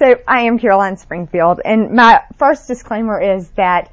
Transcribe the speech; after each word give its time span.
So 0.00 0.18
I 0.26 0.44
am 0.44 0.58
Caroline 0.58 0.96
Springfield, 0.96 1.60
and 1.62 1.90
my 1.90 2.22
first 2.38 2.66
disclaimer 2.66 3.20
is 3.20 3.50
that 3.50 3.92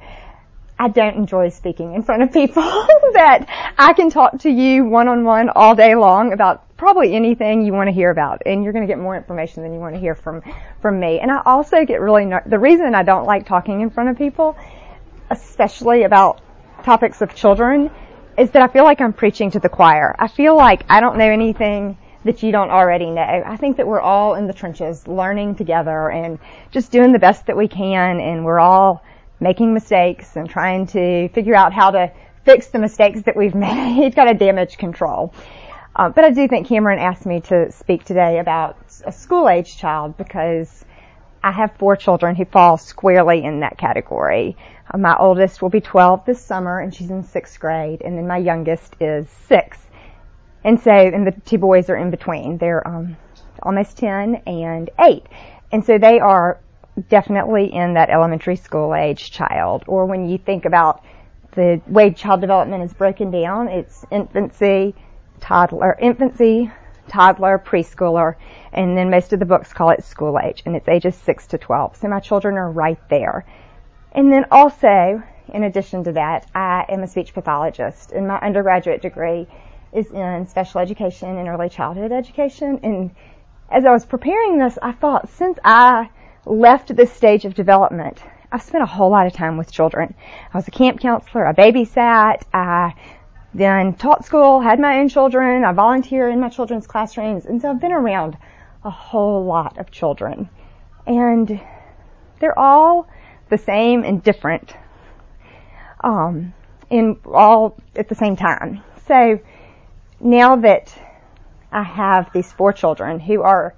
I 0.78 0.88
don't 0.88 1.16
enjoy 1.16 1.50
speaking 1.50 1.92
in 1.92 2.02
front 2.02 2.22
of 2.22 2.32
people. 2.32 2.62
that 3.12 3.74
I 3.76 3.92
can 3.92 4.08
talk 4.08 4.38
to 4.38 4.50
you 4.50 4.86
one 4.86 5.08
on 5.08 5.24
one 5.24 5.50
all 5.50 5.74
day 5.74 5.94
long 5.96 6.32
about 6.32 6.78
probably 6.78 7.14
anything 7.14 7.60
you 7.60 7.74
want 7.74 7.88
to 7.88 7.92
hear 7.92 8.08
about, 8.10 8.40
and 8.46 8.64
you're 8.64 8.72
going 8.72 8.86
to 8.86 8.90
get 8.90 8.98
more 8.98 9.18
information 9.18 9.62
than 9.62 9.74
you 9.74 9.80
want 9.80 9.96
to 9.96 10.00
hear 10.00 10.14
from 10.14 10.42
from 10.80 10.98
me. 10.98 11.20
And 11.20 11.30
I 11.30 11.42
also 11.44 11.84
get 11.84 12.00
really 12.00 12.24
ner- 12.24 12.42
the 12.46 12.58
reason 12.58 12.94
I 12.94 13.02
don't 13.02 13.26
like 13.26 13.44
talking 13.46 13.82
in 13.82 13.90
front 13.90 14.08
of 14.08 14.16
people, 14.16 14.56
especially 15.28 16.04
about 16.04 16.40
topics 16.84 17.20
of 17.20 17.34
children, 17.34 17.90
is 18.38 18.50
that 18.52 18.62
I 18.62 18.68
feel 18.68 18.84
like 18.84 19.02
I'm 19.02 19.12
preaching 19.12 19.50
to 19.50 19.58
the 19.58 19.68
choir. 19.68 20.16
I 20.18 20.28
feel 20.28 20.56
like 20.56 20.86
I 20.88 21.00
don't 21.00 21.18
know 21.18 21.28
anything 21.28 21.98
that 22.24 22.42
you 22.42 22.52
don't 22.52 22.70
already 22.70 23.10
know. 23.10 23.22
I 23.22 23.56
think 23.56 23.76
that 23.76 23.86
we're 23.86 24.00
all 24.00 24.34
in 24.34 24.46
the 24.46 24.52
trenches 24.52 25.06
learning 25.06 25.54
together 25.54 26.10
and 26.10 26.38
just 26.70 26.90
doing 26.90 27.12
the 27.12 27.18
best 27.18 27.46
that 27.46 27.56
we 27.56 27.68
can 27.68 28.20
and 28.20 28.44
we're 28.44 28.58
all 28.58 29.04
making 29.40 29.72
mistakes 29.72 30.36
and 30.36 30.50
trying 30.50 30.86
to 30.88 31.28
figure 31.28 31.54
out 31.54 31.72
how 31.72 31.92
to 31.92 32.12
fix 32.44 32.68
the 32.68 32.78
mistakes 32.78 33.22
that 33.22 33.36
we've 33.36 33.54
made, 33.68 34.14
kind 34.14 34.30
of 34.30 34.38
damage 34.38 34.78
control. 34.78 35.32
Uh, 35.94 36.08
but 36.08 36.24
I 36.24 36.30
do 36.30 36.46
think 36.48 36.68
Cameron 36.68 36.98
asked 36.98 37.26
me 37.26 37.40
to 37.42 37.72
speak 37.72 38.04
today 38.04 38.38
about 38.38 38.76
a 39.04 39.12
school 39.12 39.48
age 39.48 39.76
child 39.76 40.16
because 40.16 40.84
I 41.42 41.52
have 41.52 41.76
four 41.76 41.96
children 41.96 42.36
who 42.36 42.44
fall 42.44 42.76
squarely 42.76 43.44
in 43.44 43.60
that 43.60 43.78
category. 43.78 44.56
Uh, 44.92 44.98
my 44.98 45.16
oldest 45.16 45.62
will 45.62 45.70
be 45.70 45.80
12 45.80 46.24
this 46.24 46.40
summer 46.40 46.80
and 46.80 46.94
she's 46.94 47.10
in 47.10 47.22
sixth 47.22 47.58
grade 47.58 48.02
and 48.02 48.16
then 48.16 48.26
my 48.26 48.38
youngest 48.38 48.96
is 49.00 49.28
six. 49.48 49.78
And 50.68 50.78
so, 50.78 50.90
and 50.90 51.26
the 51.26 51.32
two 51.46 51.56
boys 51.56 51.88
are 51.88 51.96
in 51.96 52.10
between. 52.10 52.58
They're, 52.58 52.86
um, 52.86 53.16
almost 53.62 53.96
10 53.96 54.42
and 54.46 54.90
8. 55.00 55.24
And 55.72 55.82
so 55.82 55.96
they 55.96 56.20
are 56.20 56.60
definitely 57.08 57.72
in 57.72 57.94
that 57.94 58.10
elementary 58.10 58.56
school 58.56 58.94
age 58.94 59.30
child. 59.30 59.84
Or 59.86 60.04
when 60.04 60.28
you 60.28 60.36
think 60.36 60.66
about 60.66 61.02
the 61.52 61.80
way 61.86 62.12
child 62.12 62.42
development 62.42 62.84
is 62.84 62.92
broken 62.92 63.30
down, 63.30 63.68
it's 63.68 64.04
infancy, 64.10 64.94
toddler, 65.40 65.96
infancy, 65.98 66.70
toddler, 67.08 67.58
preschooler, 67.58 68.34
and 68.70 68.94
then 68.94 69.08
most 69.08 69.32
of 69.32 69.38
the 69.38 69.46
books 69.46 69.72
call 69.72 69.88
it 69.88 70.04
school 70.04 70.38
age, 70.38 70.62
and 70.66 70.76
it's 70.76 70.86
ages 70.86 71.14
6 71.14 71.46
to 71.46 71.56
12. 71.56 71.96
So 71.96 72.08
my 72.08 72.20
children 72.20 72.58
are 72.58 72.70
right 72.70 73.00
there. 73.08 73.46
And 74.12 74.30
then 74.30 74.44
also, 74.50 75.22
in 75.48 75.64
addition 75.64 76.04
to 76.04 76.12
that, 76.12 76.46
I 76.54 76.84
am 76.90 77.02
a 77.02 77.08
speech 77.08 77.32
pathologist, 77.32 78.12
and 78.12 78.28
my 78.28 78.38
undergraduate 78.40 79.00
degree 79.00 79.48
is 79.92 80.10
in 80.10 80.46
special 80.46 80.80
education 80.80 81.38
and 81.38 81.48
early 81.48 81.68
childhood 81.68 82.12
education. 82.12 82.80
And 82.82 83.10
as 83.70 83.84
I 83.84 83.90
was 83.90 84.04
preparing 84.04 84.58
this, 84.58 84.78
I 84.80 84.92
thought 84.92 85.28
since 85.30 85.58
I 85.64 86.10
left 86.44 86.94
this 86.94 87.12
stage 87.12 87.44
of 87.44 87.54
development, 87.54 88.22
I've 88.50 88.62
spent 88.62 88.82
a 88.82 88.86
whole 88.86 89.10
lot 89.10 89.26
of 89.26 89.32
time 89.32 89.56
with 89.56 89.70
children. 89.70 90.14
I 90.52 90.56
was 90.56 90.68
a 90.68 90.70
camp 90.70 91.00
counselor, 91.00 91.46
I 91.46 91.52
babysat, 91.52 92.42
I 92.52 92.94
then 93.52 93.94
taught 93.94 94.24
school, 94.24 94.60
had 94.60 94.80
my 94.80 94.98
own 95.00 95.08
children, 95.08 95.64
I 95.64 95.72
volunteer 95.72 96.28
in 96.28 96.40
my 96.40 96.48
children's 96.48 96.86
classrooms, 96.86 97.46
and 97.46 97.60
so 97.60 97.70
I've 97.70 97.80
been 97.80 97.92
around 97.92 98.38
a 98.84 98.90
whole 98.90 99.44
lot 99.44 99.78
of 99.78 99.90
children. 99.90 100.48
And 101.06 101.60
they're 102.40 102.58
all 102.58 103.08
the 103.50 103.58
same 103.58 104.04
and 104.04 104.22
different, 104.22 104.74
um, 106.02 106.54
in 106.88 107.16
all 107.26 107.76
at 107.96 108.08
the 108.08 108.14
same 108.14 108.36
time. 108.36 108.82
So 109.06 109.40
now 110.20 110.56
that 110.56 110.92
I 111.70 111.82
have 111.82 112.32
these 112.32 112.50
four 112.52 112.72
children 112.72 113.20
who 113.20 113.42
are 113.42 113.74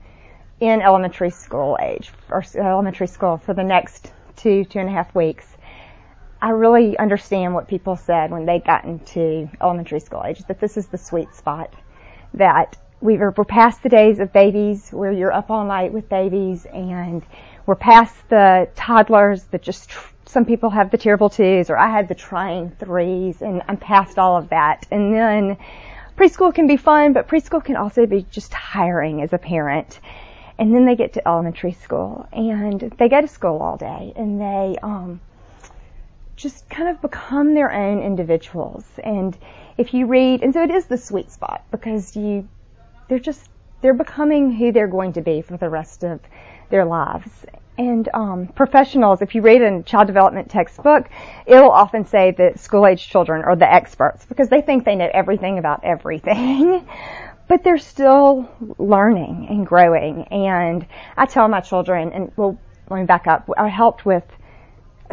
in 0.61 0.81
elementary 0.81 1.31
school 1.31 1.79
age, 1.81 2.11
or 2.31 2.45
elementary 2.55 3.07
school 3.07 3.39
for 3.39 3.55
the 3.55 3.65
next 3.65 4.13
two, 4.37 4.65
two 4.65 4.79
and 4.79 4.89
a 4.89 4.93
half 4.93 5.15
weeks, 5.15 5.47
I 6.43 6.51
really 6.51 6.99
understand 6.99 7.55
what 7.55 7.69
people 7.69 7.97
said 7.97 8.31
when 8.31 8.47
they 8.47 8.61
got 8.61 8.85
into 8.85 9.49
elementary 9.61 10.01
school 10.01 10.23
age, 10.25 10.41
that 10.49 10.61
this 10.61 10.77
is 10.77 10.87
the 10.87 10.99
sweet 10.99 11.35
spot, 11.35 11.75
that 12.35 12.77
we're, 13.01 13.31
we're 13.37 13.45
past 13.45 13.83
the 13.83 13.89
days 13.89 14.19
of 14.21 14.33
babies 14.33 14.91
where 14.91 15.13
you're 15.13 15.33
up 15.33 15.51
all 15.51 15.65
night 15.65 15.93
with 15.93 16.09
babies 16.09 16.67
and 16.67 17.23
we're 17.67 17.75
past 17.75 18.15
the 18.29 18.69
toddlers 18.75 19.45
that 19.45 19.63
just, 19.63 19.91
some 20.27 20.45
people 20.45 20.71
have 20.71 20.91
the 20.91 20.99
terrible 20.99 21.29
twos 21.29 21.71
or 21.71 21.79
I 21.79 21.91
had 21.91 22.09
the 22.09 22.15
trying 22.15 22.71
threes 22.73 23.43
and 23.43 23.63
I'm 23.69 23.77
past 23.77 24.19
all 24.19 24.37
of 24.37 24.49
that. 24.51 24.87
And 24.91 25.13
then 25.15 25.57
preschool 26.21 26.55
can 26.55 26.67
be 26.67 26.77
fun, 26.77 27.15
but 27.15 27.29
preschool 27.29 27.65
can 27.65 27.77
also 27.77 28.05
be 28.05 28.27
just 28.31 28.53
tiring 28.53 29.23
as 29.23 29.33
a 29.33 29.39
parent 29.39 30.01
and 30.59 30.75
then 30.75 30.85
they 30.85 30.95
get 30.95 31.15
to 31.15 31.27
elementary 31.27 31.73
school 31.73 32.29
and 32.31 32.79
they 32.99 33.09
go 33.09 33.23
to 33.23 33.27
school 33.27 33.63
all 33.63 33.79
day 33.79 34.13
and 34.15 34.39
they 34.39 34.77
um, 34.83 35.19
just 36.37 36.69
kind 36.69 36.91
of 36.91 37.01
become 37.01 37.55
their 37.55 37.73
own 37.73 38.03
individuals. 38.03 38.85
And 39.03 39.35
if 39.79 39.95
you 39.95 40.05
read, 40.05 40.43
and 40.43 40.53
so 40.53 40.63
it 40.63 40.71
is 40.71 40.85
the 40.85 40.99
sweet 40.99 41.31
spot 41.31 41.65
because 41.71 42.15
you, 42.15 42.47
they're 43.09 43.19
just, 43.19 43.49
they're 43.81 43.95
becoming 43.95 44.53
who 44.53 44.73
they're 44.73 44.89
going 44.89 45.15
to 45.15 45.23
be 45.23 45.41
for 45.41 45.57
the 45.57 45.71
rest 45.71 46.05
of 46.05 46.21
their 46.69 46.85
lives. 46.85 47.31
And 47.81 48.11
um, 48.13 48.47
professionals, 48.49 49.23
if 49.23 49.35
you 49.35 49.41
read 49.41 49.63
a 49.63 49.83
child 49.83 50.07
development 50.07 50.51
textbook, 50.51 51.09
it'll 51.47 51.71
often 51.71 52.05
say 52.05 52.31
that 52.33 52.61
school 52.61 52.87
age 52.87 53.09
children 53.09 53.43
are 53.43 53.57
the 53.57 53.73
experts 53.73 54.27
because 54.27 54.51
they 54.51 54.61
think 54.61 54.85
they 54.85 54.97
know 54.97 55.09
everything 55.15 55.59
about 55.59 55.83
everything. 55.83 56.87
but 57.49 57.65
they're 57.65 57.79
still 57.79 58.47
learning 58.77 59.47
and 59.49 59.67
growing. 59.67 60.25
And 60.25 60.87
I 61.17 61.25
tell 61.25 61.49
my 61.49 61.63
children, 61.63 62.13
and 62.13 62.31
well, 62.37 62.59
let 62.91 63.01
me 63.01 63.07
back 63.07 63.27
up. 63.27 63.49
I 63.57 63.69
helped 63.69 64.05
with 64.05 64.25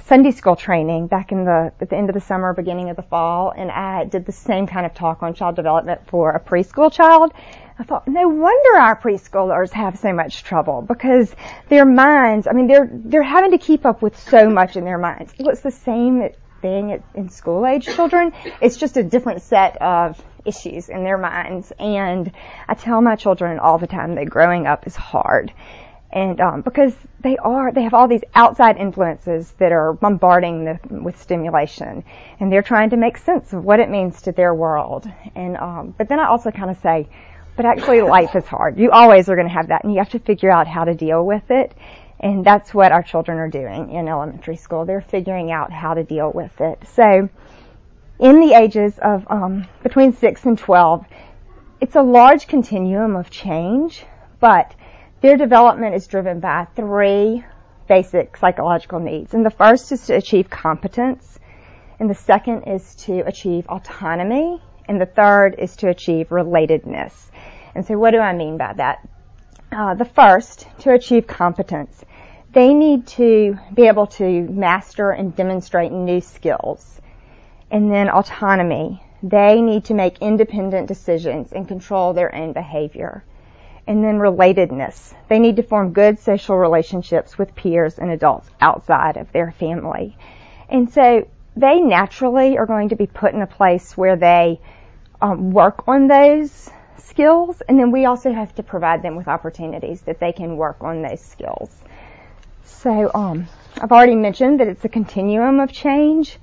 Sunday 0.06 0.32
school 0.32 0.56
training 0.56 1.08
back 1.08 1.32
in 1.32 1.46
the 1.46 1.72
at 1.80 1.90
the 1.90 1.96
end 1.96 2.10
of 2.10 2.14
the 2.14 2.22
summer, 2.22 2.54
beginning 2.54 2.90
of 2.90 2.96
the 2.96 3.02
fall, 3.04 3.52
and 3.52 3.72
I 3.72 4.06
did 4.06 4.26
the 4.26 4.32
same 4.32 4.68
kind 4.68 4.86
of 4.86 4.94
talk 4.94 5.24
on 5.24 5.34
child 5.34 5.56
development 5.56 6.02
for 6.08 6.32
a 6.32 6.40
preschool 6.40 6.92
child. 6.92 7.34
I 7.80 7.84
thought, 7.84 8.08
no 8.08 8.28
wonder 8.28 8.80
our 8.80 9.00
preschoolers 9.00 9.72
have 9.72 10.00
so 10.00 10.12
much 10.12 10.44
trouble 10.44 10.82
because 10.82 11.34
their 11.70 11.86
minds, 11.86 12.48
I 12.48 12.54
mean, 12.54 12.66
they're, 12.68 12.90
they're 12.92 13.22
having 13.22 13.52
to 13.52 13.60
keep 13.60 13.86
up 13.86 14.02
with 14.02 14.18
so 14.18 14.50
much 14.50 14.76
in 14.76 14.84
their 14.84 14.98
minds. 14.98 15.34
Well, 15.38 15.50
it's 15.50 15.62
the 15.62 15.70
same 15.70 16.30
thing 16.62 17.04
in 17.14 17.30
school 17.30 17.68
age 17.68 17.86
children. 17.86 18.34
It's 18.62 18.78
just 18.78 18.98
a 18.98 19.04
different 19.04 19.44
set 19.44 19.80
of 19.80 20.20
issues 20.44 20.90
in 20.90 21.04
their 21.04 21.20
minds. 21.20 21.72
And 21.78 22.32
I 22.68 22.74
tell 22.74 23.00
my 23.02 23.16
children 23.16 23.60
all 23.60 23.78
the 23.78 23.88
time 23.88 24.16
that 24.16 24.26
growing 24.28 24.66
up 24.66 24.88
is 24.88 24.96
hard. 24.96 25.54
And 26.12 26.40
um, 26.40 26.62
because 26.62 26.96
they 27.20 27.38
are, 27.38 27.72
they 27.72 27.84
have 27.84 27.94
all 27.94 28.08
these 28.08 28.24
outside 28.34 28.78
influences 28.78 29.52
that 29.60 29.72
are 29.72 29.94
bombarding 29.94 30.64
them 30.64 31.04
with 31.04 31.20
stimulation, 31.22 32.04
and 32.40 32.52
they're 32.52 32.64
trying 32.64 32.92
to 32.92 32.98
make 32.98 33.18
sense 33.18 33.52
of 33.52 33.66
what 33.66 33.80
it 33.80 33.90
means 33.90 34.22
to 34.22 34.32
their 34.32 34.54
world. 34.54 35.10
And 35.36 35.58
um, 35.58 35.94
but 35.98 36.08
then 36.08 36.20
I 36.20 36.28
also 36.28 36.50
kind 36.50 36.70
of 36.70 36.78
say, 36.78 37.10
but 37.58 37.66
actually 37.66 38.02
life 38.02 38.36
is 38.36 38.46
hard. 38.46 38.80
You 38.80 38.92
always 38.92 39.28
are 39.28 39.36
going 39.36 39.48
to 39.48 39.54
have 39.54 39.68
that, 39.68 39.84
and 39.84 39.92
you 39.92 40.00
have 40.00 40.10
to 40.12 40.20
figure 40.20 40.50
out 40.50 40.68
how 40.68 40.86
to 40.86 40.94
deal 40.94 41.26
with 41.26 41.52
it. 41.52 41.74
And 42.20 42.44
that's 42.44 42.74
what 42.74 42.92
our 42.92 43.04
children 43.04 43.38
are 43.38 43.50
doing 43.50 43.92
in 43.92 44.08
elementary 44.08 44.56
school. 44.56 44.86
They're 44.86 45.02
figuring 45.02 45.52
out 45.52 45.72
how 45.72 45.94
to 45.94 46.04
deal 46.04 46.32
with 46.32 46.62
it. 46.62 46.80
So 46.88 47.30
in 48.20 48.40
the 48.40 48.54
ages 48.54 48.98
of 49.00 49.26
um, 49.30 49.68
between 49.84 50.14
6 50.14 50.46
and 50.46 50.58
12, 50.58 51.06
it's 51.80 51.96
a 51.96 52.02
large 52.02 52.48
continuum 52.48 53.16
of 53.16 53.30
change, 53.30 54.04
but 54.40 54.74
their 55.22 55.38
development 55.38 55.96
is 55.96 56.08
driven 56.08 56.40
by 56.40 56.68
three 56.76 57.44
basic 57.88 58.38
psychological 58.38 59.00
needs. 59.00 59.34
And 59.34 59.46
the 59.46 59.50
first 59.50 59.92
is 59.92 60.06
to 60.08 60.16
achieve 60.16 60.50
competence, 60.50 61.40
and 62.00 62.10
the 62.10 62.16
second 62.16 62.64
is 62.64 62.96
to 63.06 63.22
achieve 63.26 63.68
autonomy, 63.68 64.62
and 64.88 65.02
the 65.02 65.06
third 65.06 65.56
is 65.58 65.76
to 65.78 65.90
achieve 65.90 66.30
relatedness. 66.30 67.14
And 67.74 67.86
so 67.86 67.98
what 67.98 68.12
do 68.12 68.20
I 68.20 68.34
mean 68.34 68.58
by 68.58 68.74
that? 68.74 69.08
Uh, 69.72 69.96
the 69.96 70.06
first, 70.06 70.68
to 70.80 70.94
achieve 70.94 71.28
competence, 71.28 72.04
they 72.54 72.74
need 72.74 73.08
to 73.08 73.58
be 73.74 73.88
able 73.88 74.08
to 74.08 74.42
master 74.44 75.12
and 75.12 75.36
demonstrate 75.36 75.92
new 75.92 76.22
skills 76.22 77.02
and 77.70 77.92
then 77.92 78.10
autonomy. 78.10 79.04
They 79.22 79.62
need 79.62 79.86
to 79.86 79.94
make 79.94 80.20
independent 80.20 80.88
decisions 80.88 81.52
and 81.52 81.68
control 81.68 82.14
their 82.14 82.34
own 82.34 82.54
behavior. 82.54 83.24
And 83.88 84.04
then 84.04 84.18
relatedness. 84.20 85.14
They 85.30 85.40
need 85.40 85.56
to 85.56 85.64
form 85.64 85.94
good 85.94 86.20
social 86.20 86.58
relationships 86.58 87.38
with 87.38 87.56
peers 87.56 87.98
and 87.98 88.12
adults 88.12 88.50
outside 88.60 89.16
of 89.16 89.32
their 89.32 89.52
family. 89.52 90.18
And 90.70 90.92
so 90.92 91.28
they 91.56 91.80
naturally 91.80 92.58
are 92.58 92.66
going 92.66 92.90
to 92.90 92.96
be 92.96 93.08
put 93.08 93.34
in 93.34 93.42
a 93.42 93.48
place 93.48 93.96
where 93.96 94.18
they 94.18 94.60
um, 95.22 95.52
work 95.52 95.88
on 95.88 96.08
those 96.08 96.70
skills, 96.98 97.62
and 97.68 97.80
then 97.80 97.92
we 97.92 98.06
also 98.06 98.32
have 98.32 98.54
to 98.56 98.64
provide 98.64 99.02
them 99.02 99.16
with 99.16 99.28
opportunities 99.28 100.02
that 100.02 100.20
they 100.20 100.32
can 100.32 100.58
work 100.58 100.78
on 100.82 101.02
those 101.02 101.22
skills. 101.22 101.76
So 102.64 103.10
um, 103.16 103.48
I've 103.82 103.92
already 103.92 104.16
mentioned 104.16 104.60
that 104.60 104.68
it's 104.68 104.86
a 104.86 104.90
continuum 104.90 105.60
of 105.60 105.72
change, 105.72 106.38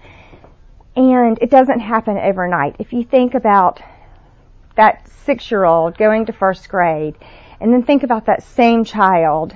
and 0.96 1.38
it 1.41 1.50
doesn't 1.50 1.81
happen 1.81 2.19
overnight. 2.19 2.76
If 2.79 2.93
you 2.93 3.05
think 3.05 3.35
about 3.35 3.81
that 4.76 5.09
six 5.25 5.50
year 5.50 5.65
old 5.65 5.97
going 5.97 6.26
to 6.26 6.32
first 6.32 6.69
grade, 6.69 7.15
and 7.61 7.73
then 7.73 7.82
think 7.82 8.03
about 8.03 8.26
that 8.26 8.43
same 8.43 8.85
child 8.85 9.55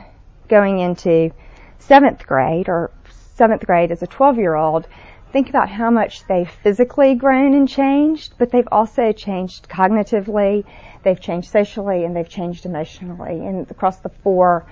going 0.48 0.78
into 0.78 1.30
seventh 1.78 2.26
grade 2.26 2.68
or 2.68 2.90
seventh 3.34 3.64
grade 3.66 3.92
as 3.92 4.02
a 4.02 4.06
12 4.06 4.38
year 4.38 4.54
old, 4.54 4.86
think 5.32 5.48
about 5.48 5.68
how 5.68 5.90
much 5.90 6.26
they've 6.26 6.50
physically 6.50 7.14
grown 7.14 7.54
and 7.54 7.68
changed, 7.68 8.34
but 8.38 8.50
they've 8.50 8.68
also 8.72 9.12
changed 9.12 9.68
cognitively, 9.68 10.64
they've 11.02 11.20
changed 11.20 11.50
socially, 11.50 12.04
and 12.04 12.16
they've 12.16 12.28
changed 12.28 12.66
emotionally, 12.66 13.46
and 13.46 13.70
across 13.70 13.98
the 13.98 14.08
four 14.08 14.66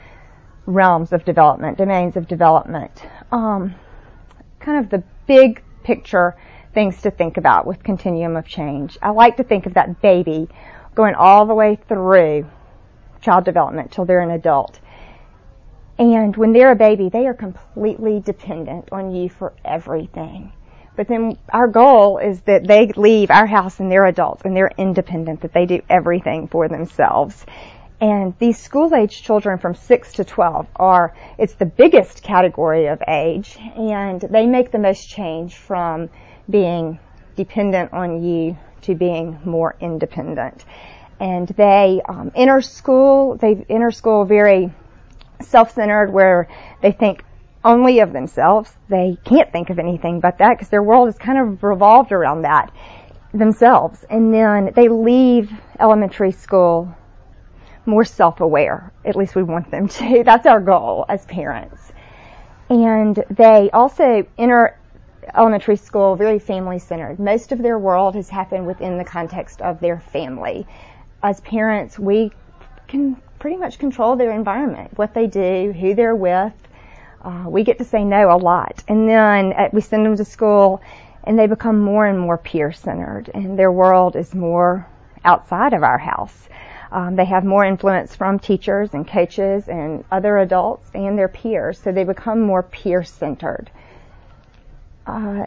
realms 0.67 1.13
of 1.13 1.25
development, 1.25 1.79
domains 1.79 2.17
of 2.17 2.27
development. 2.27 3.05
Um, 3.31 3.75
kind 4.59 4.85
of 4.85 4.91
the 4.91 5.05
big 5.27 5.63
picture 5.85 6.37
things 6.77 7.01
to 7.01 7.11
think 7.11 7.39
about 7.39 7.67
with 7.67 7.83
continuum 7.83 8.37
of 8.37 8.47
change. 8.47 8.99
I 9.01 9.09
like 9.09 9.39
to 9.39 9.45
think 9.45 9.65
of 9.65 9.73
that 9.75 10.03
baby 10.03 10.47
going 10.95 11.15
all 11.15 11.47
the 11.47 11.55
way 11.55 11.79
through 11.89 12.47
child 13.23 13.47
development 13.47 13.93
till 13.93 14.05
they're 14.05 14.21
an 14.21 14.31
adult. 14.31 14.79
And 15.99 16.37
when 16.37 16.53
they're 16.53 16.73
a 16.73 16.77
baby, 16.77 17.09
they 17.09 17.27
are 17.27 17.33
completely 17.33 18.21
dependent 18.21 18.91
on 18.93 19.11
you 19.11 19.31
for 19.31 19.55
everything. 19.65 20.53
But 20.97 21.09
then 21.09 21.39
our 21.51 21.67
goal 21.67 22.19
is 22.19 22.43
that 22.43 22.67
they 22.67 22.89
leave 22.89 23.31
our 23.31 23.47
house 23.47 23.81
and 23.81 23.91
they're 23.91 24.05
adults 24.05 24.43
and 24.45 24.55
they're 24.55 24.73
independent, 24.77 25.41
that 25.41 25.55
they 25.55 25.65
do 25.65 25.81
everything 25.89 26.47
for 26.47 26.69
themselves. 26.69 27.47
And 28.03 28.35
these 28.39 28.59
school 28.59 28.95
age 28.95 29.23
children 29.23 29.57
from 29.57 29.75
6 29.75 30.13
to 30.13 30.25
12 30.25 30.67
are, 30.77 31.15
it's 31.39 31.55
the 31.55 31.65
biggest 31.65 32.23
category 32.23 32.89
of 32.89 33.03
age 33.09 33.57
and 33.59 34.21
they 34.21 34.47
make 34.47 34.73
the 34.73 34.79
most 34.79 35.09
change 35.09 35.57
from 35.57 36.11
being 36.49 36.99
dependent 37.37 37.93
on 37.93 38.23
you 38.23 38.57
to 38.83 38.95
being 38.95 39.39
more 39.45 39.77
independent. 39.81 40.65
And 41.19 41.49
they 41.49 42.01
um, 42.09 42.31
enter 42.35 42.61
school, 42.61 43.37
they 43.37 43.65
enter 43.69 43.91
school 43.91 44.25
very 44.25 44.73
self-centered 45.41 46.13
where 46.13 46.49
they 46.83 46.93
think 46.93 47.25
only 47.65 48.01
of 48.01 48.13
themselves. 48.13 48.73
They 48.89 49.19
can't 49.25 49.51
think 49.53 49.71
of 49.71 49.79
anything 49.79 50.21
but 50.21 50.39
that 50.39 50.55
because 50.55 50.69
their 50.69 50.83
world 50.83 51.09
is 51.09 51.19
kind 51.19 51.39
of 51.39 51.63
revolved 51.63 52.13
around 52.13 52.43
that 52.43 52.73
themselves. 53.33 54.05
And 54.09 54.33
then 54.33 54.73
they 54.75 54.89
leave 54.89 55.51
elementary 55.81 56.33
school 56.33 56.95
more 57.87 58.05
self-aware. 58.05 58.93
At 59.05 59.17
least 59.17 59.35
we 59.35 59.43
want 59.43 59.71
them 59.71 59.89
to. 59.89 60.23
That's 60.25 60.47
our 60.47 60.61
goal 60.61 61.07
as 61.09 61.25
parents. 61.27 61.93
And 62.69 63.23
they 63.31 63.71
also 63.73 64.27
enter 64.39 64.79
elementary 65.35 65.77
school 65.77 66.17
very 66.17 66.39
family 66.39 66.79
centered. 66.79 67.19
Most 67.19 67.53
of 67.53 67.59
their 67.59 67.79
world 67.79 68.15
has 68.15 68.29
happened 68.29 68.67
within 68.67 68.99
the 68.99 69.05
context 69.05 69.61
of 69.63 69.81
their 69.81 70.01
family. 70.01 70.67
As 71.23 71.41
parents, 71.41 71.99
we 71.99 72.33
can 72.89 73.17
pretty 73.39 73.57
much 73.57 73.79
control 73.79 74.17
their 74.17 74.33
environment, 74.33 74.97
what 74.97 75.15
they 75.15 75.27
do, 75.27 75.73
who 75.73 75.95
they're 75.95 76.15
with. 76.15 76.53
Uh, 77.23 77.45
we 77.49 77.65
get 77.65 77.79
to 77.79 77.85
say 77.85 78.05
no 78.05 78.31
a 78.31 78.37
lot. 78.37 78.83
And 78.89 79.09
then 79.09 79.53
uh, 79.53 79.69
we 79.73 79.81
send 79.81 80.07
them 80.07 80.17
to 80.17 80.25
school 80.25 80.81
and 81.25 81.39
they 81.39 81.47
become 81.47 81.81
more 81.81 82.07
and 82.07 82.19
more 82.19 82.39
peer 82.39 82.73
centered 82.73 83.31
and 83.35 83.59
their 83.59 83.73
world 83.73 84.15
is 84.15 84.35
more 84.35 84.87
outside 85.25 85.73
of 85.73 85.83
our 85.83 85.99
house. 85.99 86.49
Um, 86.93 87.17
they 87.17 87.25
have 87.25 87.45
more 87.45 87.65
influence 87.65 88.15
from 88.15 88.39
teachers 88.39 88.95
and 88.95 89.07
coaches 89.07 89.69
and 89.69 90.05
other 90.13 90.39
adults 90.39 90.89
and 90.95 91.19
their 91.19 91.29
peers, 91.29 91.79
so 91.79 91.91
they 91.91 92.05
become 92.05 92.41
more 92.41 92.63
peer 92.63 93.03
centered. 93.03 93.71
Uh, 95.07 95.47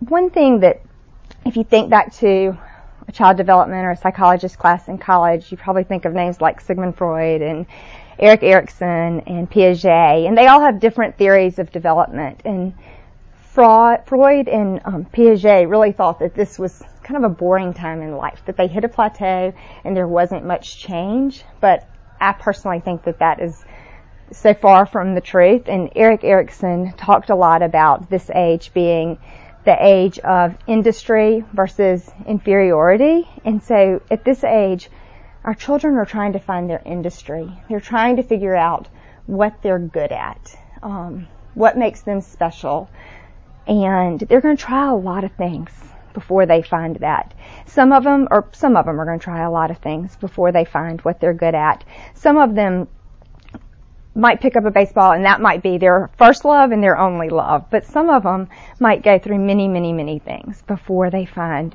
one 0.00 0.30
thing 0.30 0.60
that, 0.60 0.82
if 1.46 1.56
you 1.56 1.64
think 1.64 1.90
back 1.90 2.12
to 2.16 2.58
a 3.06 3.12
child 3.12 3.36
development 3.36 3.84
or 3.84 3.92
a 3.92 3.96
psychologist 3.96 4.58
class 4.58 4.88
in 4.88 4.98
college, 4.98 5.50
you 5.50 5.56
probably 5.56 5.84
think 5.84 6.04
of 6.04 6.12
names 6.12 6.40
like 6.40 6.60
Sigmund 6.60 6.96
Freud 6.96 7.42
and 7.42 7.66
Erik 8.18 8.42
Erikson 8.42 9.20
and 9.26 9.50
Piaget, 9.50 10.26
and 10.26 10.36
they 10.36 10.46
all 10.46 10.60
have 10.60 10.80
different 10.80 11.16
theories 11.16 11.58
of 11.58 11.72
development. 11.72 12.42
And 12.44 12.74
Freud 13.52 14.48
and 14.48 14.80
um, 14.84 15.04
Piaget 15.06 15.68
really 15.68 15.92
thought 15.92 16.20
that 16.20 16.34
this 16.34 16.58
was 16.58 16.82
kind 17.02 17.24
of 17.24 17.30
a 17.30 17.34
boring 17.34 17.74
time 17.74 18.00
in 18.00 18.16
life, 18.16 18.42
that 18.46 18.56
they 18.56 18.66
hit 18.66 18.84
a 18.84 18.88
plateau 18.88 19.52
and 19.84 19.96
there 19.96 20.08
wasn't 20.08 20.44
much 20.44 20.78
change. 20.78 21.44
But 21.60 21.88
I 22.20 22.32
personally 22.32 22.80
think 22.80 23.04
that 23.04 23.18
that 23.18 23.40
is 23.40 23.64
so 24.32 24.54
far 24.54 24.86
from 24.86 25.14
the 25.14 25.20
truth. 25.20 25.62
And 25.66 25.90
Erik 25.94 26.24
Erikson 26.24 26.92
talked 26.96 27.30
a 27.30 27.34
lot 27.34 27.62
about 27.62 28.10
this 28.10 28.30
age 28.30 28.72
being 28.72 29.18
the 29.64 29.76
age 29.78 30.18
of 30.18 30.56
industry 30.66 31.44
versus 31.52 32.10
inferiority. 32.26 33.28
And 33.44 33.62
so 33.62 34.02
at 34.10 34.24
this 34.24 34.42
age, 34.42 34.90
our 35.44 35.54
children 35.54 35.96
are 35.96 36.06
trying 36.06 36.32
to 36.32 36.38
find 36.38 36.68
their 36.68 36.82
industry. 36.84 37.50
They're 37.68 37.80
trying 37.80 38.16
to 38.16 38.22
figure 38.22 38.54
out 38.54 38.88
what 39.26 39.62
they're 39.62 39.78
good 39.78 40.12
at, 40.12 40.56
um, 40.82 41.28
what 41.54 41.76
makes 41.76 42.02
them 42.02 42.20
special. 42.20 42.90
And 43.66 44.18
they're 44.20 44.40
going 44.40 44.56
to 44.56 44.62
try 44.62 44.90
a 44.90 44.94
lot 44.94 45.24
of 45.24 45.32
things 45.32 45.70
before 46.14 46.46
they 46.46 46.62
find 46.62 46.96
that. 46.96 47.32
Some 47.66 47.92
of 47.92 48.04
them, 48.04 48.28
or 48.30 48.48
some 48.52 48.76
of 48.76 48.86
them 48.86 49.00
are 49.00 49.04
going 49.04 49.18
to 49.18 49.24
try 49.24 49.42
a 49.42 49.50
lot 49.50 49.70
of 49.70 49.78
things 49.78 50.14
before 50.16 50.52
they 50.52 50.64
find 50.64 51.00
what 51.00 51.20
they're 51.20 51.34
good 51.34 51.54
at. 51.54 51.84
Some 52.14 52.36
of 52.36 52.54
them 52.54 52.88
might 54.14 54.40
pick 54.40 54.56
up 54.56 54.64
a 54.64 54.70
baseball 54.70 55.12
and 55.12 55.24
that 55.24 55.40
might 55.40 55.62
be 55.62 55.78
their 55.78 56.10
first 56.18 56.44
love 56.44 56.70
and 56.70 56.82
their 56.82 56.98
only 56.98 57.30
love. 57.30 57.66
But 57.70 57.84
some 57.86 58.10
of 58.10 58.22
them 58.22 58.48
might 58.78 59.02
go 59.02 59.18
through 59.18 59.38
many, 59.38 59.68
many, 59.68 59.92
many 59.92 60.18
things 60.18 60.62
before 60.62 61.10
they 61.10 61.24
find 61.24 61.74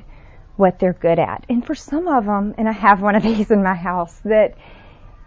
what 0.56 0.78
they're 0.78 0.92
good 0.92 1.18
at. 1.18 1.44
And 1.48 1.64
for 1.64 1.74
some 1.74 2.08
of 2.08 2.26
them, 2.26 2.54
and 2.58 2.68
I 2.68 2.72
have 2.72 3.00
one 3.00 3.14
of 3.14 3.22
these 3.30 3.50
in 3.50 3.62
my 3.62 3.74
house, 3.74 4.20
that 4.24 4.54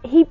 he 0.02 0.26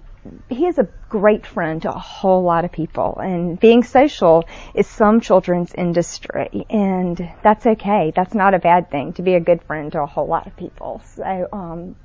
he 0.50 0.68
is 0.68 0.78
a 0.78 0.88
great 1.10 1.48
friend 1.48 1.82
to 1.82 1.90
a 1.90 1.98
whole 1.98 2.44
lot 2.44 2.64
of 2.64 2.72
people 2.72 3.18
and 3.18 3.60
being 3.60 3.84
social 3.84 4.48
is 4.76 4.86
some 4.86 5.20
children's 5.20 5.74
industry 5.74 6.68
and 6.70 7.28
that's 7.42 7.66
okay. 7.66 8.14
That's 8.16 8.36
not 8.36 8.54
a 8.54 8.60
bad 8.60 8.92
thing 8.92 9.14
to 9.14 9.24
be 9.24 9.34
a 9.34 9.40
good 9.40 9.64
friend 9.64 9.92
to 9.94 10.02
a 10.02 10.06
whole 10.06 10.28
lot 10.28 10.46
of 10.46 10.56
people. 10.56 11.02
So, 11.16 11.48
um, 11.52 11.96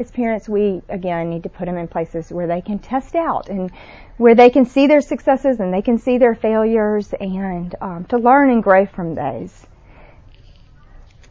as 0.00 0.10
parents, 0.10 0.48
we 0.48 0.82
again 0.88 1.28
need 1.30 1.42
to 1.42 1.48
put 1.50 1.66
them 1.66 1.76
in 1.76 1.86
places 1.86 2.30
where 2.30 2.46
they 2.46 2.62
can 2.62 2.78
test 2.78 3.14
out 3.14 3.48
and 3.48 3.70
where 4.16 4.34
they 4.34 4.50
can 4.50 4.64
see 4.64 4.86
their 4.86 5.02
successes 5.02 5.60
and 5.60 5.72
they 5.72 5.82
can 5.82 5.98
see 5.98 6.18
their 6.18 6.34
failures 6.34 7.12
and 7.20 7.74
um, 7.80 8.04
to 8.06 8.16
learn 8.16 8.50
and 8.50 8.62
grow 8.62 8.86
from 8.86 9.14
those 9.14 9.66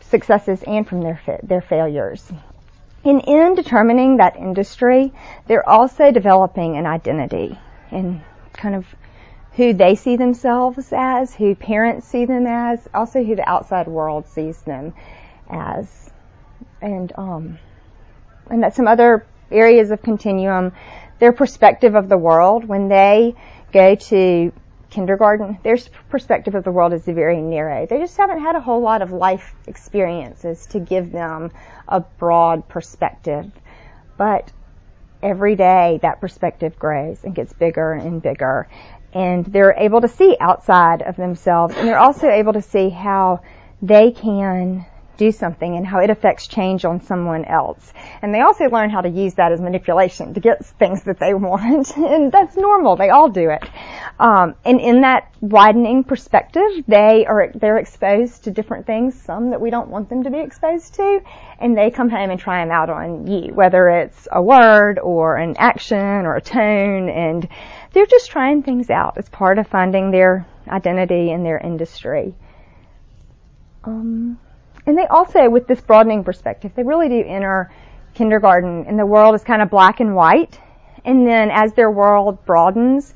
successes 0.02 0.64
and 0.64 0.88
from 0.88 1.02
their 1.02 1.20
fa- 1.26 1.40
their 1.44 1.62
failures. 1.62 2.32
And 3.04 3.22
in 3.26 3.56
determining 3.56 4.18
that 4.18 4.36
industry, 4.36 5.14
they're 5.48 5.68
also 5.68 6.12
developing 6.12 6.78
an 6.78 6.86
identity 6.86 7.58
and 7.92 8.22
kind 8.54 8.76
of 8.76 8.86
who 9.54 9.74
they 9.74 9.96
see 9.96 10.16
themselves 10.16 10.94
as, 10.96 11.34
who 11.34 11.56
parents 11.56 12.08
see 12.08 12.26
them 12.26 12.46
as, 12.46 12.88
also 12.94 13.24
who 13.24 13.36
the 13.36 13.50
outside 13.50 13.88
world 13.88 14.28
sees 14.28 14.62
them 14.62 14.94
as. 15.50 16.12
And, 16.82 17.12
um, 17.18 17.60
and 18.50 18.64
that 18.64 18.76
some 18.76 18.88
other 18.88 19.26
areas 19.52 19.92
of 19.92 20.02
continuum, 20.02 20.72
their 21.20 21.32
perspective 21.32 21.96
of 21.96 22.10
the 22.10 22.18
world 22.18 22.66
when 22.66 22.88
they 22.88 23.36
go 23.72 23.96
to 23.96 24.52
kindergarten, 24.90 25.58
their 25.64 25.78
perspective 26.10 26.56
of 26.56 26.64
the 26.64 26.72
world 26.72 26.94
is 26.94 27.06
very 27.06 27.42
narrow. 27.42 27.86
They 27.86 28.00
just 28.00 28.18
haven't 28.18 28.40
had 28.40 28.56
a 28.56 28.60
whole 28.62 28.82
lot 28.82 29.02
of 29.02 29.12
life 29.12 29.54
experiences 29.68 30.66
to 30.68 30.80
give 30.80 31.12
them 31.12 31.52
a 31.88 32.00
broad 32.00 32.68
perspective. 32.68 33.52
But 34.18 34.52
every 35.22 35.56
day 35.56 36.00
that 36.02 36.22
perspective 36.22 36.78
grows 36.80 37.24
and 37.24 37.36
gets 37.36 37.54
bigger 37.54 37.94
and 37.94 38.22
bigger. 38.22 38.68
And 39.14 39.46
they're 39.46 39.74
able 39.74 40.02
to 40.02 40.08
see 40.08 40.38
outside 40.40 41.02
of 41.02 41.16
themselves 41.16 41.76
and 41.76 41.88
they're 41.88 42.00
also 42.00 42.30
able 42.30 42.54
to 42.54 42.62
see 42.62 42.90
how 42.90 43.42
they 43.82 44.12
can 44.12 44.86
do 45.20 45.32
something 45.32 45.76
and 45.76 45.86
how 45.86 46.00
it 46.00 46.10
affects 46.10 46.48
change 46.48 46.86
on 46.86 47.02
someone 47.02 47.46
else. 47.46 47.94
And 48.22 48.34
they 48.34 48.40
also 48.40 48.70
learn 48.70 48.90
how 48.90 49.02
to 49.02 49.10
use 49.10 49.36
that 49.36 49.52
as 49.52 49.60
manipulation 49.62 50.34
to 50.34 50.40
get 50.40 50.66
things 50.66 51.04
that 51.04 51.20
they 51.20 51.34
want. 51.50 51.96
and 51.98 52.32
that's 52.32 52.56
normal. 52.56 52.96
They 52.96 53.10
all 53.10 53.30
do 53.30 53.52
it. 53.52 53.64
Um, 54.18 54.56
and 54.66 54.80
in 54.80 55.02
that 55.02 55.32
widening 55.42 56.04
perspective, 56.04 56.70
they 56.88 57.26
are, 57.26 57.52
they're 57.54 57.78
exposed 57.78 58.46
to 58.46 58.52
different 58.52 58.88
things, 58.88 59.22
some 59.22 59.52
that 59.52 59.62
we 59.62 59.70
don't 59.70 59.90
want 59.90 60.10
them 60.10 60.24
to 60.24 60.32
be 60.32 60.40
exposed 60.40 60.96
to, 60.96 61.22
and 61.60 61.78
they 61.78 61.92
come 61.92 62.10
home 62.10 62.32
and 62.32 62.40
try 62.40 62.64
them 62.64 62.72
out 62.72 62.90
on 62.90 63.28
you, 63.28 63.54
whether 63.54 63.90
it's 63.90 64.28
a 64.32 64.42
word 64.42 65.00
or 65.00 65.36
an 65.36 65.56
action 65.58 66.26
or 66.26 66.36
a 66.36 66.42
tone, 66.42 67.10
and 67.10 67.48
they're 67.94 68.06
just 68.06 68.32
trying 68.32 68.64
things 68.64 68.90
out 68.90 69.18
as 69.18 69.28
part 69.30 69.60
of 69.60 69.68
finding 69.68 70.12
their 70.12 70.48
identity 70.68 71.32
in 71.32 71.44
their 71.44 71.58
industry. 71.58 72.34
Um, 73.84 74.40
and 74.90 74.98
they 74.98 75.06
also, 75.06 75.48
with 75.52 75.68
this 75.68 75.80
broadening 75.82 76.24
perspective, 76.24 76.72
they 76.74 76.82
really 76.82 77.10
do 77.10 77.24
enter 77.24 77.72
kindergarten 78.16 78.86
and 78.88 78.98
the 78.98 79.06
world 79.06 79.36
is 79.36 79.44
kind 79.44 79.62
of 79.62 79.70
black 79.70 80.00
and 80.00 80.16
white. 80.16 80.60
And 81.06 81.28
then 81.28 81.52
as 81.52 81.74
their 81.74 81.92
world 81.92 82.44
broadens, 82.44 83.14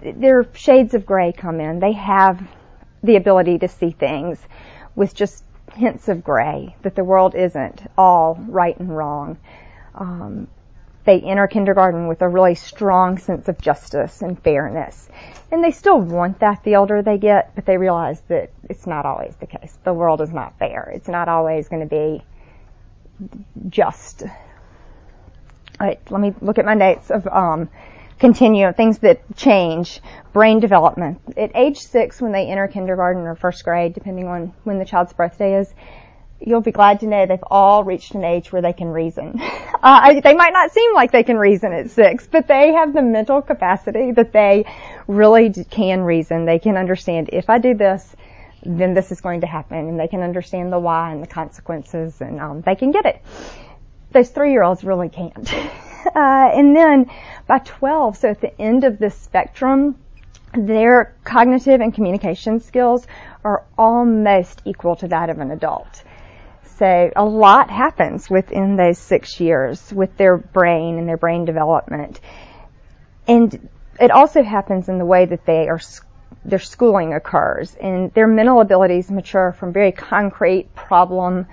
their 0.00 0.46
shades 0.54 0.94
of 0.94 1.04
gray 1.04 1.32
come 1.32 1.58
in. 1.58 1.80
They 1.80 1.90
have 1.90 2.40
the 3.02 3.16
ability 3.16 3.58
to 3.58 3.68
see 3.68 3.90
things 3.90 4.38
with 4.94 5.12
just 5.12 5.42
hints 5.74 6.06
of 6.06 6.22
gray, 6.22 6.76
that 6.82 6.94
the 6.94 7.02
world 7.02 7.34
isn't 7.34 7.82
all 7.98 8.38
right 8.48 8.78
and 8.78 8.96
wrong. 8.96 9.38
Um, 9.96 10.46
they 11.04 11.20
enter 11.20 11.46
kindergarten 11.46 12.06
with 12.06 12.22
a 12.22 12.28
really 12.28 12.54
strong 12.54 13.18
sense 13.18 13.48
of 13.48 13.60
justice 13.60 14.22
and 14.22 14.40
fairness. 14.42 15.08
And 15.50 15.62
they 15.62 15.70
still 15.70 16.00
want 16.00 16.38
that 16.40 16.62
the 16.64 16.76
older 16.76 17.02
they 17.02 17.18
get, 17.18 17.54
but 17.54 17.66
they 17.66 17.76
realize 17.76 18.20
that 18.28 18.50
it's 18.70 18.86
not 18.86 19.04
always 19.04 19.34
the 19.36 19.46
case. 19.46 19.76
The 19.84 19.92
world 19.92 20.20
is 20.20 20.32
not 20.32 20.58
fair. 20.58 20.90
It's 20.94 21.08
not 21.08 21.28
always 21.28 21.68
going 21.68 21.82
to 21.82 21.88
be 21.88 22.22
just. 23.68 24.22
All 24.22 25.86
right, 25.86 26.00
let 26.10 26.20
me 26.20 26.34
look 26.40 26.58
at 26.58 26.64
my 26.64 26.74
notes 26.74 27.10
of 27.10 27.26
um, 27.26 27.68
continue 28.18 28.72
things 28.72 28.98
that 28.98 29.20
change 29.36 30.00
brain 30.32 30.60
development. 30.60 31.20
At 31.36 31.50
age 31.54 31.78
six, 31.78 32.20
when 32.20 32.32
they 32.32 32.46
enter 32.46 32.68
kindergarten 32.68 33.22
or 33.22 33.34
first 33.34 33.64
grade, 33.64 33.94
depending 33.94 34.28
on 34.28 34.54
when 34.64 34.78
the 34.78 34.84
child's 34.84 35.12
birthday 35.12 35.58
is, 35.58 35.74
you'll 36.46 36.60
be 36.60 36.72
glad 36.72 37.00
to 37.00 37.06
know 37.06 37.26
they've 37.26 37.38
all 37.46 37.84
reached 37.84 38.14
an 38.14 38.24
age 38.24 38.52
where 38.52 38.62
they 38.62 38.72
can 38.72 38.88
reason. 38.88 39.40
Uh, 39.82 40.20
they 40.20 40.34
might 40.34 40.52
not 40.52 40.70
seem 40.70 40.94
like 40.94 41.10
they 41.10 41.24
can 41.24 41.36
reason 41.36 41.72
at 41.72 41.90
six, 41.90 42.28
but 42.30 42.46
they 42.46 42.72
have 42.72 42.94
the 42.94 43.02
mental 43.02 43.42
capacity 43.42 44.12
that 44.12 44.32
they 44.32 44.64
really 45.08 45.52
can 45.64 46.02
reason. 46.02 46.44
They 46.44 46.60
can 46.60 46.76
understand 46.76 47.30
if 47.32 47.50
I 47.50 47.58
do 47.58 47.74
this, 47.74 48.14
then 48.64 48.94
this 48.94 49.10
is 49.10 49.20
going 49.20 49.40
to 49.40 49.48
happen, 49.48 49.88
and 49.88 49.98
they 49.98 50.06
can 50.06 50.22
understand 50.22 50.72
the 50.72 50.78
why 50.78 51.10
and 51.10 51.20
the 51.20 51.26
consequences, 51.26 52.20
and 52.20 52.38
um, 52.38 52.60
they 52.60 52.76
can 52.76 52.92
get 52.92 53.06
it. 53.06 53.20
Those 54.12 54.30
three-year-olds 54.30 54.84
really 54.84 55.08
can't. 55.08 55.52
Uh, 56.04 56.50
and 56.52 56.74
then 56.74 57.08
by 57.46 57.58
12, 57.60 58.16
so 58.16 58.28
at 58.30 58.40
the 58.40 58.60
end 58.60 58.82
of 58.82 58.98
this 58.98 59.14
spectrum, 59.14 59.96
their 60.52 61.14
cognitive 61.22 61.80
and 61.80 61.94
communication 61.94 62.58
skills 62.58 63.06
are 63.44 63.64
almost 63.78 64.62
equal 64.64 64.96
to 64.96 65.06
that 65.06 65.30
of 65.30 65.38
an 65.38 65.52
adult. 65.52 66.02
So 66.78 67.10
a 67.14 67.24
lot 67.24 67.70
happens 67.70 68.30
within 68.30 68.76
those 68.76 68.98
six 68.98 69.40
years 69.40 69.92
with 69.92 70.16
their 70.16 70.36
brain 70.36 70.98
and 70.98 71.08
their 71.08 71.16
brain 71.16 71.44
development. 71.44 72.20
And 73.26 73.68
it 74.00 74.10
also 74.10 74.42
happens 74.42 74.88
in 74.88 74.98
the 74.98 75.04
way 75.04 75.26
that 75.26 75.44
they 75.44 75.68
are, 75.68 75.80
their 76.44 76.58
schooling 76.58 77.14
occurs 77.14 77.74
and 77.74 78.12
their 78.14 78.26
mental 78.26 78.60
abilities 78.60 79.10
mature 79.10 79.52
from 79.52 79.72
very 79.72 79.92
concrete 79.92 80.74
problem 80.74 81.46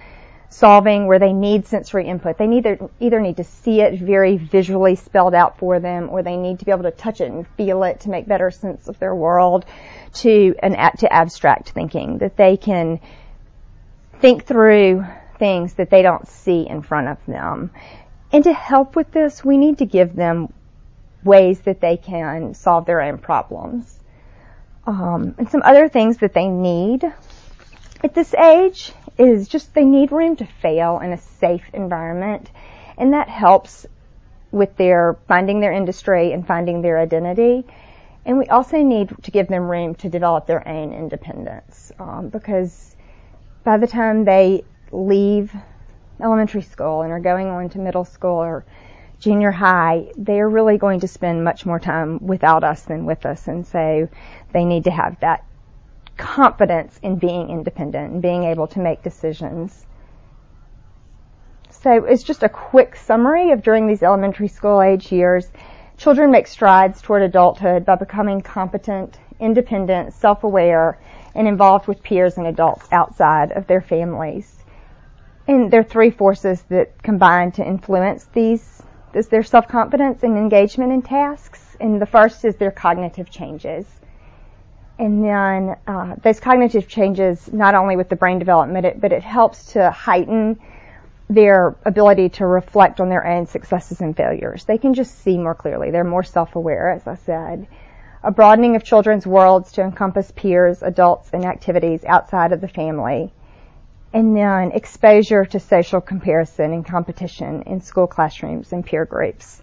solving 0.52 1.06
where 1.06 1.20
they 1.20 1.32
need 1.32 1.68
sensory 1.68 2.08
input. 2.08 2.38
They 2.38 2.48
need 2.48 2.66
either 3.00 3.20
need 3.20 3.38
to 3.38 3.44
see 3.44 3.82
it 3.82 4.00
very 4.00 4.38
visually 4.38 4.96
spelled 4.96 5.36
out 5.36 5.60
for 5.60 5.80
them 5.80 6.10
or 6.10 6.24
they 6.24 6.38
need 6.38 6.60
to 6.60 6.66
be 6.66 6.72
able 6.72 6.84
to 6.84 6.92
touch 6.92 7.22
it 7.22 7.30
and 7.30 7.48
feel 7.56 7.84
it 7.84 8.00
to 8.02 8.10
make 8.10 8.28
better 8.28 8.50
sense 8.50 8.88
of 8.88 8.98
their 9.00 9.14
world 9.14 9.66
to 10.16 10.56
an 10.64 10.72
to 10.98 11.14
abstract 11.14 11.70
thinking 11.70 12.18
that 12.18 12.36
they 12.36 12.58
can 12.58 13.00
think 14.20 14.46
through 14.46 15.06
things 15.38 15.74
that 15.76 15.90
they 15.90 16.02
don't 16.02 16.28
see 16.28 16.68
in 16.68 16.82
front 16.82 17.08
of 17.08 17.18
them. 17.26 17.72
And 18.32 18.44
to 18.44 18.54
help 18.54 18.96
with 18.96 19.12
this, 19.12 19.44
we 19.44 19.58
need 19.58 19.80
to 19.80 19.86
give 19.86 20.16
them 20.16 20.54
ways 21.24 21.60
that 21.62 21.82
they 21.82 21.98
can 21.98 22.54
solve 22.54 22.86
their 22.86 23.02
own 23.02 23.18
problems. 23.18 24.00
Um, 24.86 25.36
and 25.38 25.50
some 25.50 25.62
other 25.64 25.90
things 25.90 26.18
that 26.18 26.34
they 26.34 26.48
need 26.48 27.04
at 28.04 28.14
this 28.14 28.34
age 28.34 28.92
is 29.18 29.48
just 29.48 29.74
they 29.74 29.86
need 29.86 30.12
room 30.12 30.36
to 30.38 30.46
fail 30.46 31.00
in 31.00 31.12
a 31.12 31.18
safe 31.18 31.64
environment. 31.74 32.50
And 32.98 33.14
that 33.14 33.30
helps 33.30 33.86
with 34.52 34.76
their 34.78 35.18
finding 35.28 35.60
their 35.60 35.72
industry 35.72 36.34
and 36.34 36.46
finding 36.46 36.82
their 36.82 37.00
identity. 37.00 37.66
And 38.26 38.38
we 38.38 38.46
also 38.48 38.78
need 38.78 39.12
to 39.24 39.32
give 39.32 39.48
them 39.48 39.70
room 39.70 39.96
to 39.96 40.10
develop 40.10 40.46
their 40.46 40.68
own 40.68 40.94
independence 40.94 41.92
um, 42.00 42.30
because 42.30 42.96
by 43.64 43.78
the 43.78 43.88
time 43.88 44.26
they 44.26 44.64
leave 44.92 45.54
elementary 46.22 46.62
school 46.62 47.02
and 47.02 47.12
are 47.12 47.20
going 47.20 47.48
on 47.48 47.70
to 47.70 47.80
middle 47.80 48.06
school 48.06 48.38
or 48.38 48.66
junior 49.20 49.52
high, 49.52 50.12
they 50.18 50.40
are 50.40 50.50
really 50.50 50.78
going 50.78 51.02
to 51.02 51.08
spend 51.08 51.44
much 51.44 51.66
more 51.66 51.80
time 51.80 52.26
without 52.26 52.64
us 52.64 52.84
than 52.84 53.06
with 53.06 53.26
us. 53.26 53.48
And 53.48 53.66
so 53.66 54.08
they 54.54 54.66
need 54.66 54.86
to 54.86 54.92
have 54.92 55.20
that 55.20 55.46
confidence 56.18 57.00
in 57.02 57.18
being 57.18 57.50
independent 57.50 58.14
and 58.14 58.22
being 58.22 58.44
able 58.44 58.68
to 58.68 58.80
make 58.80 59.04
decisions. 59.04 59.86
So 61.70 62.06
it's 62.06 62.24
just 62.24 62.44
a 62.44 62.50
quick 62.50 62.96
summary 62.96 63.52
of 63.52 63.64
during 63.64 63.88
these 63.88 64.04
elementary 64.04 64.50
school 64.50 64.82
age 64.82 65.12
years, 65.12 65.50
children 65.98 66.32
make 66.32 66.48
strides 66.48 67.02
toward 67.02 67.22
adulthood 67.22 67.86
by 67.86 67.96
becoming 67.96 68.42
competent, 68.42 69.18
independent, 69.40 70.14
self-aware, 70.14 71.00
and 71.36 71.48
involved 71.48 71.88
with 71.88 72.04
peers 72.04 72.38
and 72.38 72.48
adults 72.48 72.88
outside 72.92 73.52
of 73.52 73.68
their 73.68 73.82
families. 73.82 74.64
And 75.48 75.72
there 75.72 75.82
are 75.82 75.84
three 75.84 76.12
forces 76.12 76.62
that 76.70 77.02
combine 77.02 77.52
to 77.54 77.66
influence 77.66 78.26
these, 78.34 78.84
their 79.12 79.44
self-confidence 79.44 80.24
and 80.24 80.38
engagement 80.38 80.92
in 80.92 81.02
tasks. 81.02 81.76
And 81.80 82.02
the 82.02 82.06
first 82.06 82.46
is 82.46 82.56
their 82.58 82.72
cognitive 82.72 83.30
changes. 83.30 83.86
And 85.00 85.24
then 85.24 85.78
uh, 85.88 86.16
those 86.22 86.40
cognitive 86.40 86.88
changes, 86.88 87.52
not 87.52 87.74
only 87.74 87.96
with 87.96 88.10
the 88.10 88.16
brain 88.16 88.38
development, 88.38 89.00
but 89.00 89.12
it 89.14 89.24
helps 89.24 89.74
to 89.74 89.90
heighten 89.92 90.60
their 91.30 91.76
ability 91.86 92.30
to 92.30 92.46
reflect 92.46 93.00
on 93.00 93.10
their 93.10 93.26
own 93.26 93.46
successes 93.46 94.02
and 94.02 94.16
failures. 94.18 94.66
They 94.66 94.78
can 94.78 94.94
just 94.94 95.20
see 95.20 95.38
more 95.38 95.56
clearly. 95.56 95.92
They're 95.92 96.04
more 96.04 96.24
self-aware, 96.24 96.92
as 96.92 97.08
I 97.08 97.16
said 97.16 97.68
a 98.24 98.32
broadening 98.32 98.76
of 98.76 98.84
children's 98.84 99.26
worlds 99.26 99.72
to 99.74 99.82
encompass 99.82 100.32
peers, 100.32 100.84
adults, 100.84 101.30
and 101.32 101.46
activities 101.46 102.04
outside 102.06 102.52
of 102.52 102.62
the 102.62 102.68
family, 102.68 103.32
and 104.14 104.36
then 104.36 104.72
exposure 104.72 105.46
to 105.46 105.60
social 105.60 106.02
comparison 106.02 106.74
and 106.74 106.86
competition 106.86 107.64
in 107.64 107.80
school 107.80 108.08
classrooms 108.08 108.74
and 108.74 108.86
peer 108.86 109.06
groups. 109.06 109.62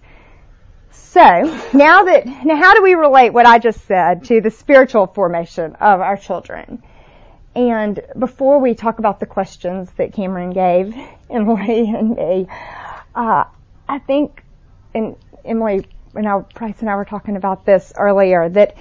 So, 0.91 1.23
now 1.73 2.05
that, 2.05 2.27
now 2.45 2.57
how 2.57 2.75
do 2.75 2.83
we 2.83 2.95
relate 2.95 3.31
what 3.31 3.47
I 3.47 3.59
just 3.59 3.85
said 3.87 4.25
to 4.25 4.41
the 4.41 4.51
spiritual 4.51 5.07
formation 5.07 5.75
of 5.77 6.01
our 6.01 6.17
children? 6.17 6.83
And 7.55 8.01
before 8.19 8.59
we 8.59 8.75
talk 8.75 8.99
about 8.99 9.19
the 9.19 9.27
questions 9.27 9.91
that 9.97 10.13
Cameron 10.13 10.51
gave 10.51 10.95
Emily 11.31 11.89
and 11.89 12.17
me, 12.17 12.47
uh, 13.15 13.45
I 13.89 13.99
think, 13.99 14.45
and 14.95 15.17
Emily 15.45 15.87
I, 16.25 16.41
Price 16.55 16.81
and 16.81 16.89
I 16.89 16.95
were 16.95 17.05
talking 17.05 17.35
about 17.37 17.67
this 17.67 17.93
earlier, 17.97 18.49
that 18.49 18.77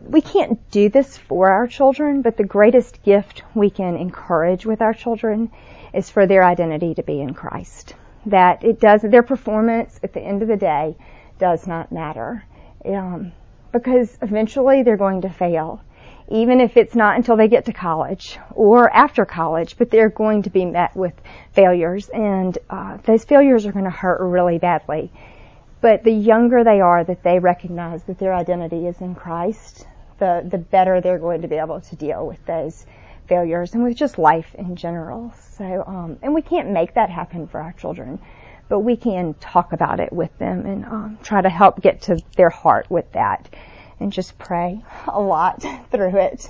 we 0.00 0.22
can't 0.22 0.70
do 0.70 0.88
this 0.88 1.18
for 1.18 1.50
our 1.50 1.66
children, 1.66 2.22
but 2.22 2.38
the 2.38 2.44
greatest 2.44 3.02
gift 3.02 3.42
we 3.54 3.68
can 3.68 3.96
encourage 3.96 4.64
with 4.64 4.80
our 4.80 4.94
children 4.94 5.50
is 5.92 6.08
for 6.08 6.26
their 6.26 6.42
identity 6.42 6.94
to 6.94 7.02
be 7.02 7.20
in 7.20 7.34
Christ. 7.34 7.94
That 8.26 8.64
it 8.64 8.80
does, 8.80 9.02
their 9.02 9.22
performance 9.22 10.00
at 10.02 10.14
the 10.14 10.20
end 10.20 10.40
of 10.40 10.48
the 10.48 10.56
day 10.56 10.96
does 11.38 11.66
not 11.66 11.92
matter. 11.92 12.44
Um, 12.84 13.32
because 13.72 14.16
eventually 14.22 14.82
they're 14.82 14.96
going 14.96 15.22
to 15.22 15.30
fail. 15.30 15.82
Even 16.30 16.60
if 16.60 16.76
it's 16.76 16.94
not 16.94 17.16
until 17.16 17.36
they 17.36 17.48
get 17.48 17.64
to 17.66 17.72
college 17.72 18.38
or 18.54 18.90
after 18.90 19.24
college, 19.24 19.76
but 19.78 19.90
they're 19.90 20.10
going 20.10 20.42
to 20.42 20.50
be 20.50 20.64
met 20.64 20.94
with 20.94 21.14
failures 21.52 22.08
and 22.10 22.58
uh, 22.68 22.98
those 23.04 23.24
failures 23.24 23.64
are 23.64 23.72
going 23.72 23.86
to 23.86 23.90
hurt 23.90 24.20
really 24.20 24.58
badly. 24.58 25.10
But 25.80 26.02
the 26.02 26.12
younger 26.12 26.64
they 26.64 26.80
are 26.80 27.04
that 27.04 27.22
they 27.22 27.38
recognize 27.38 28.02
that 28.04 28.18
their 28.18 28.34
identity 28.34 28.86
is 28.86 29.00
in 29.00 29.14
Christ, 29.14 29.86
the, 30.18 30.44
the 30.48 30.58
better 30.58 31.00
they're 31.00 31.18
going 31.18 31.42
to 31.42 31.48
be 31.48 31.56
able 31.56 31.80
to 31.80 31.96
deal 31.96 32.26
with 32.26 32.44
those 32.46 32.84
failures 33.28 33.74
and 33.74 33.84
with 33.84 33.96
just 33.96 34.18
life 34.18 34.54
in 34.54 34.74
general. 34.74 35.32
So, 35.52 35.84
um, 35.86 36.18
and 36.22 36.34
we 36.34 36.42
can't 36.42 36.70
make 36.70 36.94
that 36.94 37.10
happen 37.10 37.46
for 37.46 37.60
our 37.60 37.72
children, 37.72 38.18
but 38.68 38.80
we 38.80 38.96
can 38.96 39.34
talk 39.34 39.72
about 39.72 40.00
it 40.00 40.12
with 40.12 40.36
them 40.38 40.66
and 40.66 40.84
um, 40.84 41.18
try 41.22 41.40
to 41.40 41.48
help 41.48 41.80
get 41.80 42.02
to 42.02 42.20
their 42.36 42.50
heart 42.50 42.90
with 42.90 43.12
that 43.12 43.48
and 44.00 44.12
just 44.12 44.38
pray 44.38 44.82
a 45.06 45.20
lot 45.20 45.62
through 45.90 46.16
it. 46.16 46.48